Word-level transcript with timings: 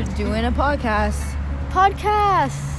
we're 0.00 0.16
doing 0.16 0.44
a 0.46 0.52
podcast. 0.52 1.36
Podcast. 1.70 2.69